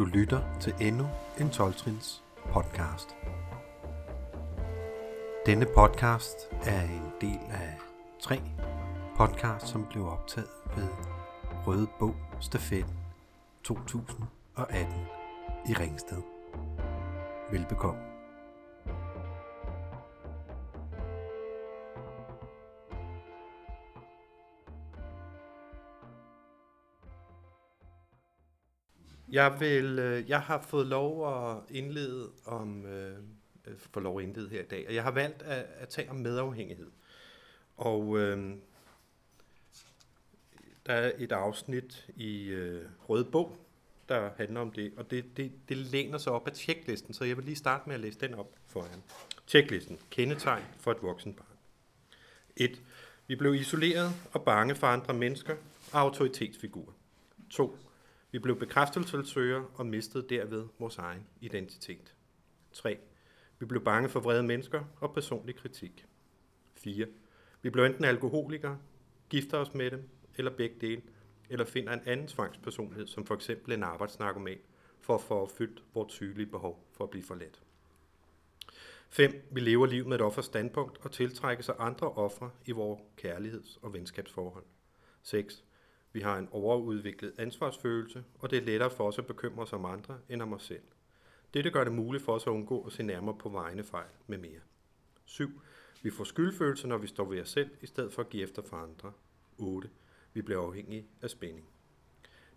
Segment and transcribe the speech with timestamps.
[0.00, 1.06] Du lytter til endnu
[1.40, 1.74] en 12
[2.52, 3.16] podcast.
[5.46, 6.36] Denne podcast
[6.66, 7.78] er en del af
[8.20, 8.42] tre
[9.16, 10.88] podcasts, som blev optaget ved
[11.66, 12.86] Røde Bog Stafet
[13.64, 14.94] 2018
[15.68, 16.22] i Ringsted.
[17.50, 18.09] Velbekomme.
[29.32, 33.18] Jeg, vil, øh, jeg har fået lov at indlede om, øh,
[33.66, 36.10] øh, få lov at indlede her i dag, og jeg har valgt at, at tale
[36.10, 36.90] om medafhængighed.
[37.76, 38.54] Og øh,
[40.86, 43.56] der er et afsnit i øh, Røde Bog,
[44.08, 47.36] der handler om det, og det, det, det læner sig op af tjeklisten, så jeg
[47.36, 48.90] vil lige starte med at læse den op for jer.
[49.46, 49.98] Tjeklisten.
[50.10, 51.46] Kendetegn for et voksen barn.
[52.56, 52.82] 1.
[53.26, 55.56] Vi blev isoleret og bange for andre mennesker
[55.92, 56.92] og autoritetsfigurer.
[57.50, 57.76] 2.
[58.32, 62.14] Vi blev bekræftelsesøgere og mistede derved vores egen identitet.
[62.72, 62.98] 3.
[63.58, 66.06] Vi blev bange for vrede mennesker og personlig kritik.
[66.74, 67.06] 4.
[67.62, 68.78] Vi blev enten alkoholikere,
[69.28, 71.02] gifter os med dem, eller begge dele,
[71.48, 74.58] eller finder en anden tvangspersonlighed, som for eksempel en arbejdsnarkoman,
[75.00, 77.62] for at få opfyldt vores tydelige behov for at blive forladt.
[79.08, 79.48] 5.
[79.50, 83.78] Vi lever livet med et offers standpunkt og tiltrækker sig andre ofre i vores kærligheds-
[83.82, 84.64] og venskabsforhold.
[85.22, 85.64] 6.
[86.12, 89.84] Vi har en overudviklet ansvarsfølelse, og det er lettere for os at bekymre os om
[89.84, 90.82] andre end om os selv.
[91.54, 94.38] Dette gør det muligt for os at undgå at se nærmere på vegne fejl med
[94.38, 94.60] mere.
[95.24, 95.60] 7.
[96.02, 98.62] Vi får skyldfølelse, når vi står ved os selv, i stedet for at give efter
[98.62, 99.12] for andre.
[99.58, 99.90] 8.
[100.34, 101.66] Vi bliver afhængige af spænding.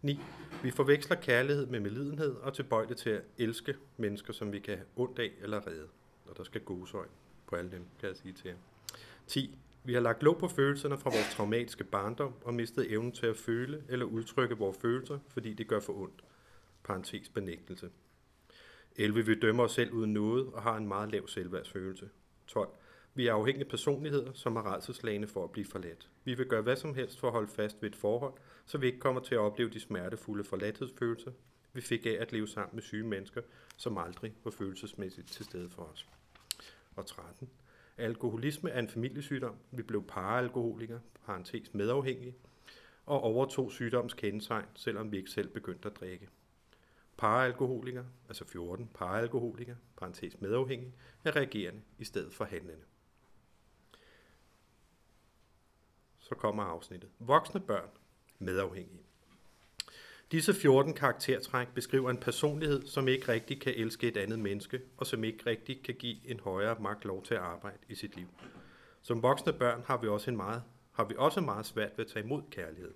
[0.01, 0.19] 9.
[0.63, 4.87] Vi forveksler kærlighed med medlidenhed og tilbøjelighed til at elske mennesker, som vi kan have
[4.95, 5.87] ondt af eller redde.
[6.25, 7.11] Og der skal gåsøjne
[7.47, 8.55] på alle dem, kan jeg sige til jer.
[9.27, 9.57] 10.
[9.85, 13.37] Vi har lagt låg på følelserne fra vores traumatiske barndom og mistet evnen til at
[13.37, 16.23] føle eller udtrykke vores følelser, fordi det gør for ondt.
[16.83, 17.89] Parenthes benægtelse.
[18.95, 19.25] 11.
[19.25, 22.09] Vi dømmer os selv uden noget og har en meget lav selvværdsfølelse.
[22.47, 22.69] 12.
[23.13, 26.09] Vi er afhængige personligheder, som er redselslagene for at blive forladt.
[26.23, 28.33] Vi vil gøre hvad som helst for at holde fast ved et forhold,
[28.65, 31.31] så vi ikke kommer til at opleve de smertefulde forladthedsfølelser,
[31.73, 33.41] vi fik af at leve sammen med syge mennesker,
[33.77, 36.07] som aldrig var følelsesmæssigt til stede for os.
[36.95, 37.49] Og 13.
[37.97, 39.55] Alkoholisme er en familiesygdom.
[39.71, 42.35] Vi blev paraalkoholikere, parentes medafhængige,
[43.05, 46.29] og overtog sygdoms kendetegn, selvom vi ikke selv begyndte at drikke.
[47.17, 50.93] Paraalkoholikere, altså 14 paraalkoholikere, parentes medafhængige,
[51.23, 52.83] er reagerende i stedet for handlende.
[56.19, 57.09] Så kommer afsnittet.
[57.19, 57.89] Voksne børn,
[58.39, 59.03] medafhængige.
[60.33, 65.07] Disse 14 karaktertræk beskriver en personlighed, som ikke rigtig kan elske et andet menneske, og
[65.07, 68.27] som ikke rigtig kan give en højere magt lov til at arbejde i sit liv.
[69.01, 72.11] Som voksne børn har vi også, en meget, har vi også meget svært ved at
[72.11, 72.91] tage imod kærlighed.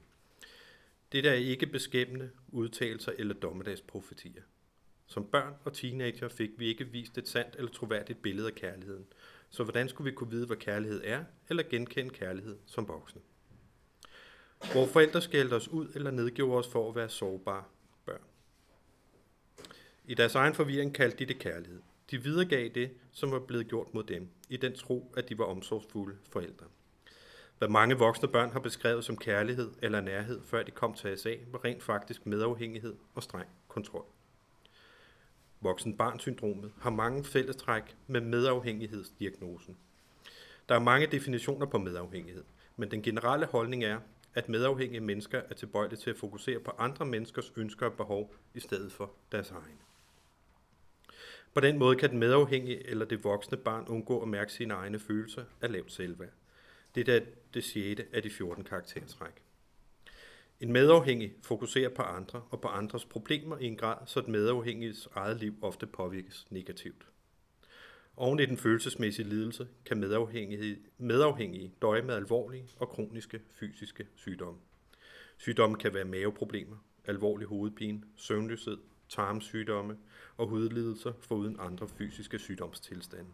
[1.12, 4.42] Det er ikke beskæmmende udtalelser eller dommedagsprofetier.
[5.06, 9.06] Som børn og teenager fik vi ikke vist et sandt eller troværdigt billede af kærligheden.
[9.50, 13.22] Så hvordan skulle vi kunne vide, hvad kærlighed er, eller genkende kærlighed som voksne?
[14.72, 17.64] Hvor forældre skældte os ud eller nedgjorde os for at være sårbare
[18.06, 18.22] børn.
[20.06, 21.82] I deres egen forvirring kaldte de det kærlighed.
[22.12, 25.46] De videregav det, som var blevet gjort mod dem, i den tro, at de var
[25.46, 26.66] omsorgsfulde forældre.
[27.58, 31.34] Hvad mange voksne børn har beskrevet som kærlighed eller nærhed, før de kom til SA,
[31.52, 34.06] var rent faktisk medafhængighed og streng kontrol.
[35.62, 39.78] Voksen barnsyndromet har mange fællestræk med medafhængighedsdiagnosen.
[40.70, 42.44] Der er mange definitioner på medafhængighed,
[42.76, 44.00] men den generelle holdning er,
[44.38, 48.60] at medafhængige mennesker er tilbøjelige til at fokusere på andre menneskers ønsker og behov i
[48.60, 49.80] stedet for deres egne.
[51.54, 55.00] På den måde kan den medafhængige eller det voksne barn undgå at mærke sine egne
[55.00, 56.30] følelser af lavt selvværd.
[56.96, 57.22] Det er
[57.54, 58.02] det 6.
[58.14, 59.44] af de 14 karaktertræk.
[60.60, 65.08] En medafhængig fokuserer på andre og på andres problemer i en grad, så et medafhængiges
[65.16, 67.08] eget liv ofte påvirkes negativt.
[68.20, 74.60] Oven i den følelsesmæssige lidelse kan medafhængige, medafhængige døje med alvorlige og kroniske fysiske sygdomme.
[75.38, 76.76] Sygdomme kan være maveproblemer,
[77.06, 78.78] alvorlig hovedpine, søvnløshed,
[79.10, 79.98] tarmsygdomme
[80.38, 83.30] og hudlidelser foruden andre fysiske sygdomstilstande.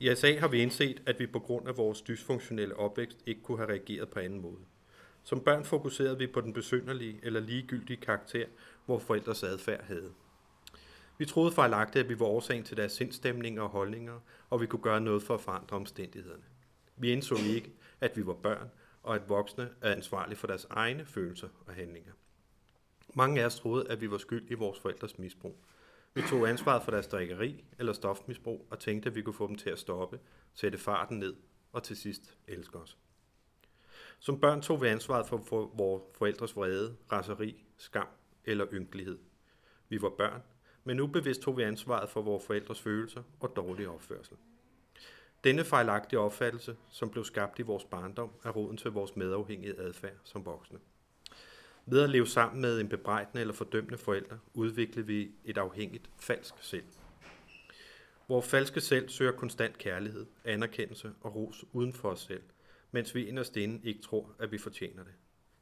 [0.00, 3.58] I SA har vi indset, at vi på grund af vores dysfunktionelle opvækst ikke kunne
[3.58, 4.60] have reageret på anden måde.
[5.22, 8.46] Som børn fokuserede vi på den besynderlige eller ligegyldige karakter,
[8.86, 10.12] hvor forældres adfærd havde.
[11.20, 14.20] Vi troede fejlagtigt, at vi var årsagen til deres sindstemninger og holdninger,
[14.50, 16.42] og vi kunne gøre noget for at forandre omstændighederne.
[16.96, 18.70] Vi indså ikke, at vi var børn,
[19.02, 22.12] og at voksne er ansvarlige for deres egne følelser og handlinger.
[23.14, 25.64] Mange af os troede, at vi var skyld i vores forældres misbrug.
[26.14, 29.56] Vi tog ansvaret for deres drikkeri eller stofmisbrug og tænkte, at vi kunne få dem
[29.56, 30.20] til at stoppe,
[30.54, 31.34] sætte farten ned
[31.72, 32.98] og til sidst elske os.
[34.18, 38.08] Som børn tog vi ansvaret for vores forældres vrede, raseri, skam
[38.44, 39.18] eller ynkelighed.
[39.88, 40.42] Vi var børn,
[40.84, 44.36] men ubevidst tog vi ansvaret for vores forældres følelser og dårlige opførsel.
[45.44, 50.16] Denne fejlagtige opfattelse, som blev skabt i vores barndom, er roden til vores medafhængige adfærd
[50.24, 50.78] som voksne.
[51.86, 56.54] Ved at leve sammen med en bebrejdende eller fordømmende forælder, udvikler vi et afhængigt falsk
[56.60, 56.84] selv.
[58.28, 62.42] Vores falske selv søger konstant kærlighed, anerkendelse og ros uden for os selv,
[62.90, 65.12] mens vi inderst inde ikke tror, at vi fortjener det.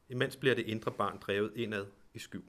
[0.09, 2.43] Imens bliver det indre barn drevet indad i skjul.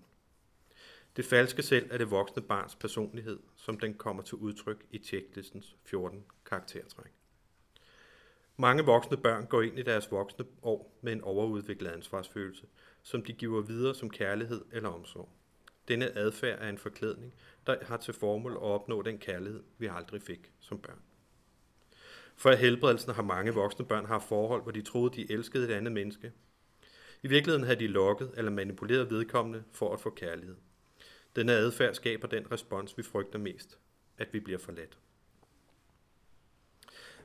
[1.16, 5.76] Det falske selv er det voksne barns personlighed, som den kommer til udtryk i tjeklistens
[5.84, 7.12] 14 karaktertræk.
[8.56, 12.66] Mange voksne børn går ind i deres voksne år med en overudviklet ansvarsfølelse,
[13.02, 15.28] som de giver videre som kærlighed eller omsorg.
[15.88, 17.34] Denne adfærd er en forklædning,
[17.66, 21.00] der har til formål at opnå den kærlighed, vi aldrig fik som børn.
[22.36, 25.92] For helbredelsen har mange voksne børn haft forhold, hvor de troede, de elskede et andet
[25.92, 26.32] menneske.
[27.22, 30.56] I virkeligheden havde de lokket eller manipuleret vedkommende for at få kærlighed.
[31.36, 33.78] Denne adfærd skaber den respons, vi frygter mest,
[34.18, 34.98] at vi bliver forladt.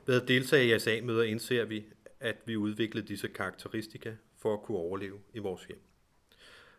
[0.06, 1.84] Ved at deltage i ASA-møder indser vi,
[2.20, 5.80] at vi udviklede disse karakteristika for at kunne overleve i vores hjem.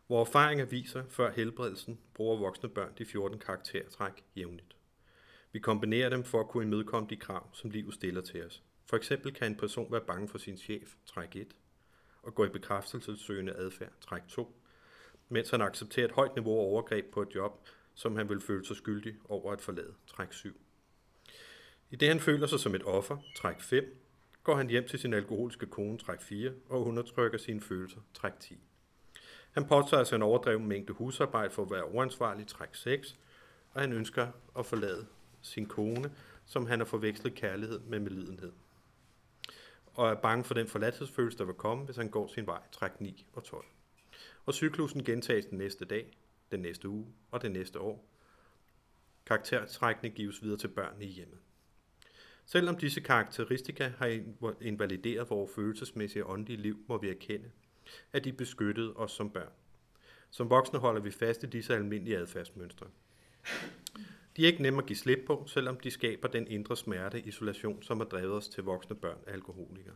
[0.09, 4.75] Vores erfaringer viser, før helbredelsen bruger voksne børn de 14 karaktertræk jævnligt.
[5.51, 8.63] Vi kombinerer dem for at kunne imødekomme de krav, som livet stiller til os.
[8.85, 11.56] For eksempel kan en person være bange for sin chef, træk 1,
[12.24, 14.56] og gå i bekræftelsessøgende adfærd, træk 2,
[15.29, 18.65] mens han accepterer et højt niveau af overgreb på et job, som han vil føle
[18.65, 20.50] sig skyldig over at forlade, træk 7.
[21.89, 23.97] I det han føler sig som et offer, træk 5,
[24.44, 28.57] går han hjem til sin alkoholiske kone, træk 4, og undertrykker sine følelser, træk 10.
[29.51, 33.18] Han påtager sig en overdreven mængde husarbejde for at være uansvarlig, træk 6,
[33.74, 34.27] og han ønsker
[34.57, 35.07] at forlade
[35.41, 36.12] sin kone,
[36.45, 38.51] som han har forvekslet kærlighed med medlidenhed.
[39.94, 43.01] Og er bange for den forladthedsfølelse, der vil komme, hvis han går sin vej, træk
[43.01, 43.65] 9 og 12.
[44.48, 46.18] Og cyklusen gentages den næste dag,
[46.52, 48.06] den næste uge og det næste år.
[49.26, 51.40] Karaktertrækkene gives videre til børnene i hjemmet.
[52.46, 54.20] Selvom disse karakteristika har
[54.62, 57.52] invalideret vores følelsesmæssige og åndelige liv, må vi erkende,
[58.14, 59.52] at de beskyttede os som børn.
[60.30, 62.88] Som voksne holder vi fast i disse almindelige adfærdsmønstre.
[64.38, 67.84] De er ikke nemme at give slip på, selvom de skaber den indre smerte isolation,
[67.84, 69.96] som har drevet os til voksne børn af alkoholikere.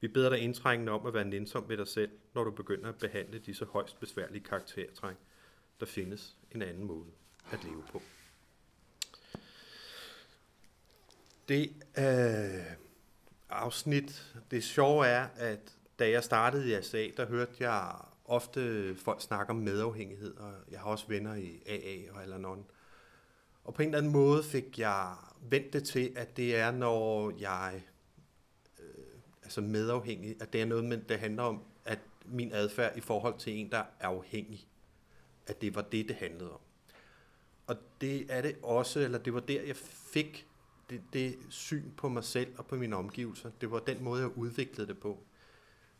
[0.00, 2.98] Vi beder dig indtrængende om at være nænsom ved dig selv, når du begynder at
[2.98, 5.16] behandle disse højst besværlige karaktertræk.
[5.80, 7.06] Der findes en anden måde
[7.52, 8.02] at leve på.
[11.48, 12.76] Det øh,
[13.50, 17.94] afsnit, det sjove er, at da jeg startede i ASA, der hørte jeg
[18.24, 22.64] ofte folk snakke om medafhængighed, og jeg har også venner i AA og eller nogen.
[23.64, 27.32] Og på en eller anden måde fik jeg vendt det til, at det er, når
[27.38, 27.82] jeg
[29.44, 33.38] altså medafhængig, at det er noget, men det handler om, at min adfærd i forhold
[33.38, 34.66] til en, der er afhængig,
[35.46, 36.60] at det var det, det handlede om.
[37.66, 40.46] Og det er det også, eller det var der, jeg fik
[40.90, 43.50] det, det syn på mig selv og på mine omgivelser.
[43.60, 45.22] Det var den måde, jeg udviklede det på.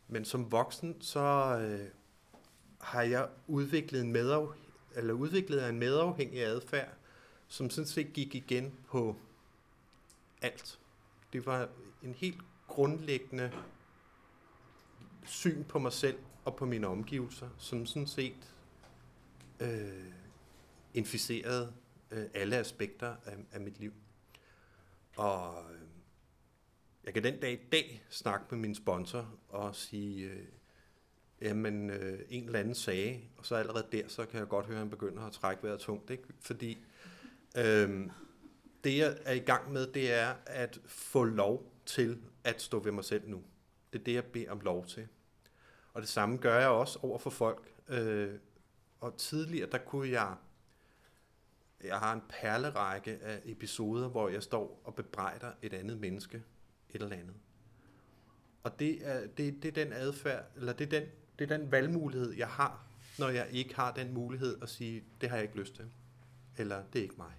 [0.07, 1.19] Men som voksen, så
[1.61, 1.87] øh,
[2.81, 4.47] har jeg udviklet en, medaf,
[4.95, 6.93] eller udviklet en medafhængig adfærd,
[7.47, 9.15] som sådan set gik igen på
[10.41, 10.79] alt.
[11.33, 11.69] Det var
[12.03, 12.41] en helt
[12.75, 13.51] grundlæggende
[15.25, 18.53] syn på mig selv og på mine omgivelser, som sådan set
[19.59, 20.11] øh,
[20.93, 21.73] inficerede
[22.11, 23.93] øh, alle aspekter af, af mit liv.
[25.17, 25.81] Og øh,
[27.03, 30.45] jeg kan den dag i dag snakke med min sponsor og sige, øh,
[31.41, 34.75] jamen øh, en eller anden sagde, og så allerede der, så kan jeg godt høre,
[34.75, 36.23] at han begynder at trække vejret tungt, ikke?
[36.39, 36.77] fordi
[37.57, 38.09] øh,
[38.85, 42.91] det jeg er i gang med, det er at få lov til at stå ved
[42.91, 43.43] mig selv nu.
[43.93, 45.07] Det er det, jeg beder om lov til.
[45.93, 47.71] Og det samme gør jeg også over for folk.
[47.87, 48.33] Øh,
[48.99, 50.35] og tidligere, der kunne jeg
[51.83, 56.43] jeg har en perlerække af episoder, hvor jeg står og bebrejder et andet menneske
[56.89, 57.35] et eller andet.
[58.63, 61.71] Og det er, det, det er den adfærd, eller det er den, det er den
[61.71, 62.87] valgmulighed, jeg har,
[63.19, 65.85] når jeg ikke har den mulighed at sige, det har jeg ikke lyst til.
[66.57, 67.33] Eller det er ikke mig.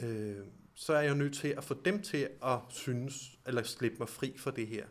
[0.00, 4.08] Øh, så er jeg nødt til at få dem til at synes, eller slippe mig
[4.08, 4.86] fri for det her.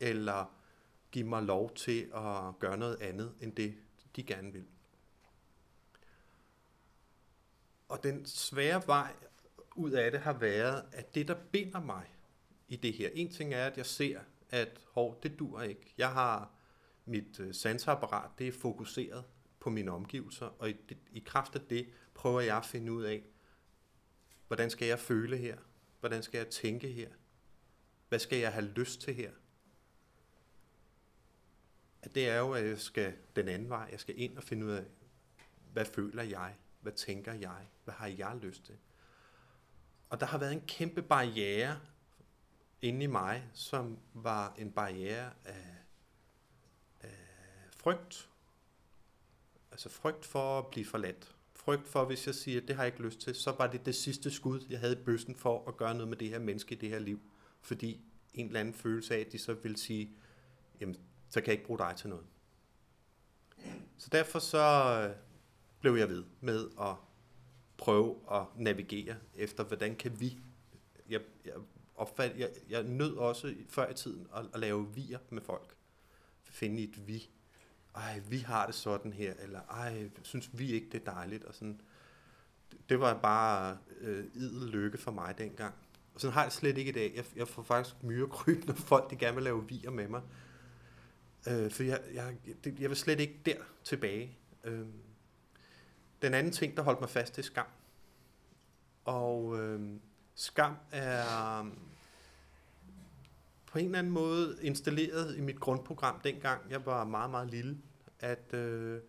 [0.00, 0.54] Eller
[1.10, 3.74] give mig lov til at gøre noget andet, end det
[4.16, 4.64] de gerne vil.
[7.88, 9.12] Og den svære vej
[9.76, 12.04] ud af det har været, at det, der binder mig
[12.68, 15.94] i det her, en ting er, at jeg ser, at hov, det dur ikke.
[15.98, 16.50] Jeg har
[17.04, 19.24] mit øh, sansapparat, det er fokuseret
[19.60, 20.76] på mine omgivelser, og i,
[21.12, 23.22] i kraft af det prøver jeg at finde ud af,
[24.48, 25.58] hvordan skal jeg føle her?
[26.00, 27.10] Hvordan skal jeg tænke her?
[28.08, 29.30] Hvad skal jeg have lyst til her?
[32.02, 33.88] At det er jo, at jeg skal den anden vej.
[33.92, 34.84] Jeg skal ind og finde ud af,
[35.72, 36.56] hvad føler jeg?
[36.80, 37.66] Hvad tænker jeg?
[37.84, 38.76] Hvad har jeg lyst til?
[40.10, 41.80] Og der har været en kæmpe barriere
[42.82, 45.76] inde i mig, som var en barriere af,
[47.00, 47.16] af
[47.70, 48.30] frygt.
[49.70, 51.37] Altså frygt for at blive forladt.
[51.68, 53.94] Frygt for, hvis jeg siger, det har jeg ikke lyst til, så var det det
[53.94, 56.78] sidste skud, jeg havde i bøssen for at gøre noget med det her menneske i
[56.78, 57.20] det her liv.
[57.60, 58.00] Fordi
[58.34, 60.10] en eller anden følelse af, at de så vil sige,
[60.80, 60.96] jamen,
[61.30, 62.26] så kan jeg ikke bruge dig til noget.
[63.98, 64.58] Så derfor så
[65.08, 65.16] øh,
[65.80, 66.94] blev jeg ved med at
[67.76, 70.38] prøve at navigere efter, hvordan kan vi...
[71.08, 71.54] Jeg, jeg,
[71.94, 75.76] opfald, jeg, jeg nød også før i tiden at, at lave vier med folk.
[76.44, 77.30] Finde et vi.
[77.98, 81.54] Ej, vi har det sådan her, eller ej, synes vi ikke, det er dejligt, og
[81.54, 81.80] sådan.
[82.88, 85.74] Det var bare øh, idel lykke for mig dengang.
[86.14, 87.12] Og sådan har jeg det slet ikke i dag.
[87.16, 90.22] Jeg, jeg får faktisk myrekryb, når folk de gerne vil lave vier med mig.
[91.48, 94.38] Øh, for jeg, jeg, det, jeg vil slet ikke der tilbage.
[94.64, 94.86] Øh,
[96.22, 97.66] den anden ting, der holdt mig fast, det er skam.
[99.04, 99.80] Og øh,
[100.34, 101.66] skam er øh,
[103.66, 107.78] på en eller anden måde installeret i mit grundprogram, dengang jeg var meget, meget lille,
[108.20, 109.00] at øh,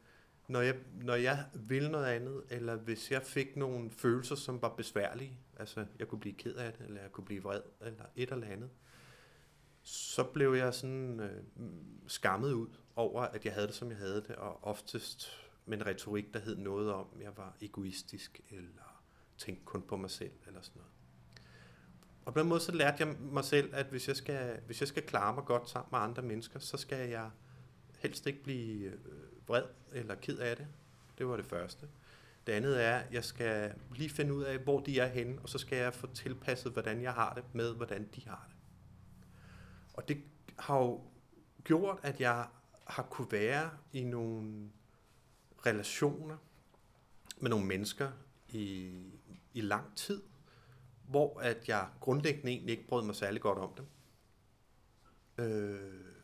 [0.48, 4.76] når, jeg, når jeg ville noget andet, eller hvis jeg fik nogle følelser, som var
[4.76, 8.32] besværlige, altså jeg kunne blive ked af det, eller jeg kunne blive vred, eller et
[8.32, 8.70] eller andet,
[9.84, 11.44] så blev jeg sådan øh,
[12.08, 15.30] skammet ud over, at jeg havde det, som jeg havde det, og oftest
[15.66, 19.04] med en retorik, der hed noget om, at jeg var egoistisk, eller
[19.38, 20.92] tænkte kun på mig selv, eller sådan noget.
[22.26, 24.88] Og på den måde så lærte jeg mig selv, at hvis jeg skal, hvis jeg
[24.88, 27.30] skal klare mig godt sammen med andre mennesker, så skal jeg
[28.00, 30.68] helst ikke blive øh, vred eller ked af det.
[31.18, 31.88] Det var det første.
[32.48, 35.50] Det andet er, at jeg skal lige finde ud af, hvor de er henne, og
[35.50, 38.56] så skal jeg få tilpasset, hvordan jeg har det med, hvordan de har det.
[39.94, 40.24] Og det
[40.60, 41.02] har jo
[41.64, 42.48] gjort, at jeg
[42.88, 44.70] har kunne være i nogle
[45.66, 46.38] relationer
[47.38, 48.12] med nogle mennesker
[48.50, 48.94] i,
[49.54, 50.22] i lang tid,
[51.08, 53.86] hvor at jeg grundlæggende egentlig ikke brød mig særlig godt om dem.
[55.46, 56.19] Øh,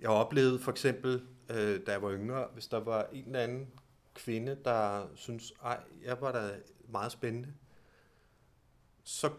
[0.00, 3.68] jeg oplevede for eksempel, øh, da jeg var yngre, hvis der var en eller anden
[4.14, 6.50] kvinde, der synes, ej, jeg var da
[6.88, 7.48] meget spændende,
[9.04, 9.30] så,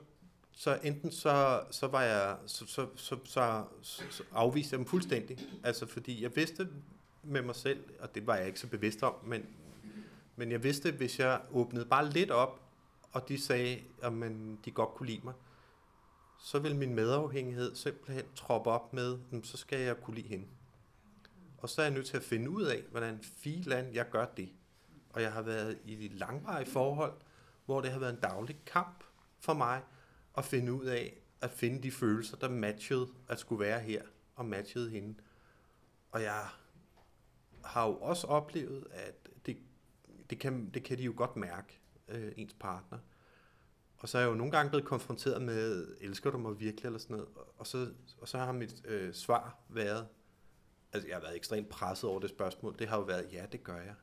[0.51, 5.37] så enten så, så var jeg, så, så, så, så, så afviste jeg dem fuldstændig.
[5.63, 6.67] Altså fordi jeg vidste
[7.23, 9.45] med mig selv, og det var jeg ikke så bevidst om, men,
[10.35, 12.61] men jeg vidste, hvis jeg åbnede bare lidt op,
[13.11, 15.33] og de sagde, at man, de godt kunne lide mig,
[16.43, 20.47] så vil min medafhængighed simpelthen troppe op med, så skal jeg kunne lide hende.
[21.57, 24.49] Og så er jeg nødt til at finde ud af, hvordan filan jeg gør det.
[25.09, 27.13] Og jeg har været i et langvarigt forhold,
[27.65, 29.03] hvor det har været en daglig kamp
[29.39, 29.81] for mig
[30.37, 34.03] at finde ud af, at finde de følelser, der matchede at skulle være her,
[34.35, 35.15] og matchede hende.
[36.11, 36.47] Og jeg
[37.63, 39.57] har jo også oplevet, at det,
[40.29, 42.97] det, kan, det kan de jo godt mærke, øh, ens partner.
[44.01, 46.99] Og så er jeg jo nogle gange blevet konfronteret med, elsker du mig virkelig, eller
[46.99, 47.29] sådan noget.
[47.57, 47.91] Og så,
[48.21, 50.07] og så har mit øh, svar været,
[50.93, 53.63] altså jeg har været ekstremt presset over det spørgsmål, det har jo været, ja, det
[53.63, 53.95] gør jeg.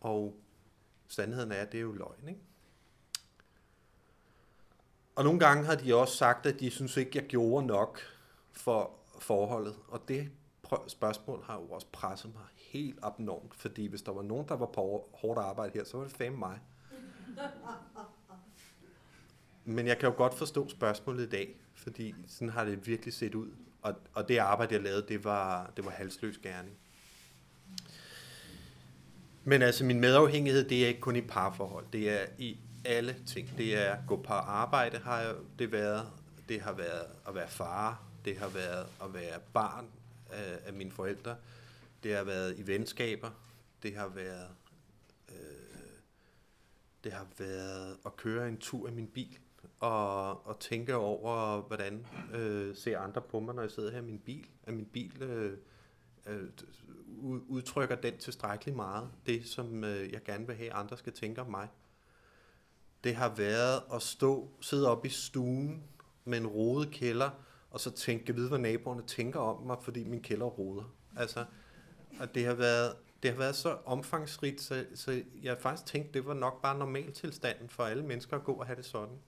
[0.00, 0.40] Og
[1.08, 2.40] sandheden er, at det er jo løgn, ikke?
[5.16, 8.00] Og nogle gange har de også sagt, at de synes ikke, jeg gjorde nok
[8.52, 9.76] for forholdet.
[9.88, 10.30] Og det
[10.86, 14.66] spørgsmål har jo også presset mig helt abnormt, fordi hvis der var nogen, der var
[14.66, 16.60] på hårdt arbejde her, så var det fandme mig.
[19.68, 23.34] Men jeg kan jo godt forstå spørgsmålet i dag, fordi sådan har det virkelig set
[23.34, 23.48] ud.
[23.82, 26.76] Og, og det arbejde, jeg lavede, det var, det var halsløs gerning.
[29.44, 31.84] Men altså, min medafhængighed, det er ikke kun i parforhold.
[31.92, 33.50] Det er i alle ting.
[33.58, 36.06] Det er at gå på arbejde, har det været.
[36.48, 38.02] Det har været at være far.
[38.24, 39.86] Det har været at være barn
[40.30, 41.36] af, af mine forældre.
[42.02, 43.30] Det har været i venskaber.
[43.82, 44.48] Det har været
[45.28, 45.36] øh,
[47.04, 49.38] det har været at køre en tur i min bil
[49.80, 54.02] og, og tænke over, hvordan øh, ser andre på mig, når jeg sidder her i
[54.02, 54.46] min bil.
[54.64, 55.58] At min bil øh,
[56.26, 56.48] øh,
[57.48, 61.50] udtrykker den tilstrækkeligt meget, det som øh, jeg gerne vil have, andre skal tænke om
[61.50, 61.68] mig.
[63.04, 65.82] Det har været at stå, sidde op i stuen
[66.24, 67.30] med en rodet kælder,
[67.70, 70.94] og så tænke, vide, hvad naboerne tænker om mig, fordi min kælder roder.
[71.16, 71.44] Altså,
[72.20, 76.26] og det har været, det har været så omfangsrigt, så, så jeg faktisk tænkte, det
[76.26, 79.18] var nok bare normaltilstanden for alle mennesker at gå og have det sådan.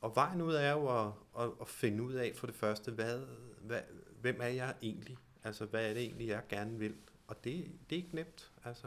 [0.00, 3.20] Og vejen ud er jo at, at, at finde ud af for det første, hvad,
[3.60, 3.80] hvad,
[4.20, 5.18] hvem er jeg egentlig?
[5.44, 6.94] Altså, hvad er det egentlig, jeg gerne vil?
[7.26, 8.86] Og det, det er ikke nemt, altså.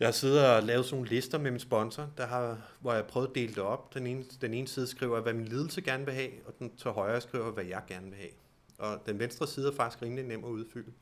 [0.00, 3.02] Jeg har siddet og lavet sådan nogle lister med min sponsor, der har, hvor jeg
[3.02, 3.94] har prøvet at dele det op.
[3.94, 6.90] Den ene, den ene side skriver, hvad min lidelse gerne vil have, og den til
[6.90, 8.30] højre skriver, hvad jeg gerne vil have.
[8.78, 10.92] Og den venstre side er faktisk rimelig nem at udfylde.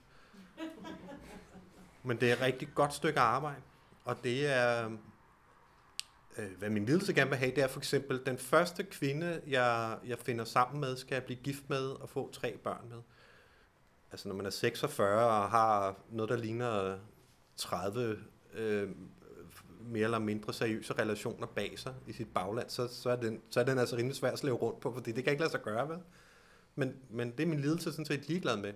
[2.03, 3.61] Men det er et rigtig godt stykke arbejde,
[4.05, 4.91] og det er,
[6.39, 9.99] Øh, hvad min lidelse gerne vil have, det er for eksempel, den første kvinde, jeg,
[10.07, 12.99] jeg finder sammen med, skal jeg blive gift med og få tre børn med.
[14.13, 16.99] Altså når man er 46 og har noget, der ligner
[17.57, 18.19] 30
[18.55, 18.91] øh,
[19.81, 23.61] mere eller mindre seriøse relationer bag sig i sit bagland, så, så, er, den, så
[23.61, 25.63] er den altså rimelig svær at slæve rundt på, fordi det kan ikke lade sig
[25.63, 25.99] gøre, vel?
[26.75, 28.73] Men, men det er min lidelse sådan set ligeglad med.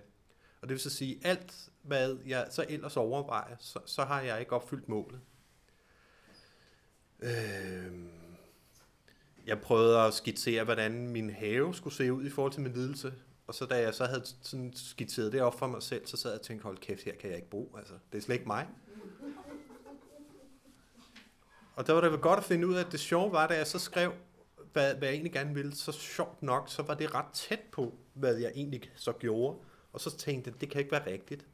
[0.61, 4.39] Og det vil så sige, alt hvad jeg så ellers overvejer, så, så har jeg
[4.39, 5.19] ikke opfyldt målet.
[7.21, 7.91] Øh,
[9.47, 13.13] jeg prøvede at skitsere, hvordan min have skulle se ud i forhold til min lidelse.
[13.47, 16.31] Og så da jeg så havde sådan skitseret det op for mig selv, så sad
[16.31, 17.75] jeg og tænkte, hold kæft, her kan jeg ikke bo.
[17.77, 18.67] Altså, det er slet ikke mig.
[21.75, 23.67] Og der var det godt at finde ud af, at det sjove var, da jeg
[23.67, 24.13] så skrev,
[24.73, 27.93] hvad, hvad jeg egentlig gerne ville, så sjovt nok, så var det ret tæt på,
[28.13, 29.57] hvad jeg egentlig så gjorde.
[29.93, 31.45] Og så tænkte jeg, det kan ikke være rigtigt.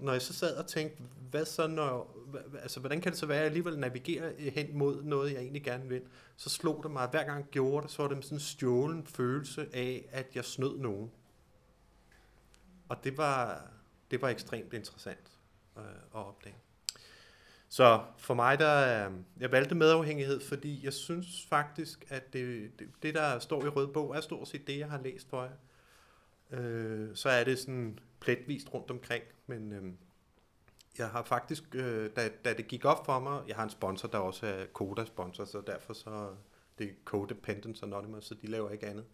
[0.00, 2.16] Når jeg så sad og tænkte, hvad så når,
[2.62, 5.64] altså, hvordan kan det så være, at jeg alligevel navigerer hen mod noget, jeg egentlig
[5.64, 6.02] gerne vil,
[6.36, 9.06] så slog det mig, hver gang jeg gjorde det, så var det sådan en stjålen
[9.06, 11.10] følelse af, at jeg snød nogen.
[12.88, 13.66] Og det var,
[14.10, 15.30] det var ekstremt interessant
[15.76, 16.56] øh, at opdage.
[17.68, 22.88] Så for mig, der øh, jeg valgte medafhængighed, fordi jeg synes faktisk, at det, det,
[23.02, 25.50] det der står i Rød Bog, er stort set det, jeg har læst for jer.
[26.58, 29.92] Øh, så er det sådan pletvist rundt omkring, men øh,
[30.98, 34.08] jeg har faktisk, øh, da, da det gik op for mig, jeg har en sponsor,
[34.08, 36.34] der også er Koda-sponsor, så derfor så
[36.78, 39.04] det er Codependence Anonymous, så de laver ikke andet.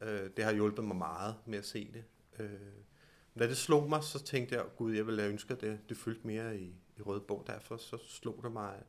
[0.00, 2.04] Øh, det har hjulpet mig meget med at se det.
[2.38, 2.60] Øh,
[3.38, 6.26] da det slog mig, så tænkte jeg, gud, jeg ville ønske, at det, det fyldte
[6.26, 7.44] mere i, i Røde Bog.
[7.46, 8.82] Derfor så slog det mig,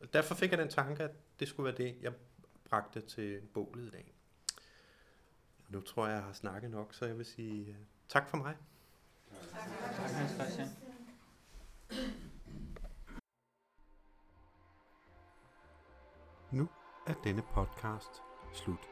[0.00, 2.12] at derfor fik jeg den tanke, at det skulle være det, jeg
[2.70, 4.14] bragte til bålet i dag.
[5.68, 7.76] Nu tror jeg, jeg har snakket nok, så jeg vil sige øh,
[8.08, 8.56] tak for mig.
[9.30, 10.68] Tak, tak Hans Christian.
[16.50, 16.68] Nu
[17.06, 18.88] er denne podcast slut.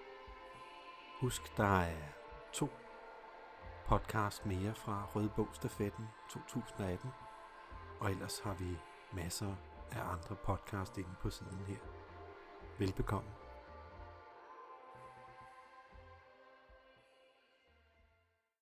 [1.20, 2.12] Husk, der er
[2.52, 2.68] to
[3.86, 7.10] podcast mere fra Rødbogstafetten 2018,
[8.00, 8.78] og ellers har vi
[9.12, 9.54] masser
[9.92, 11.78] af andre podcast inde på siden her.
[12.78, 13.43] Velbekomme.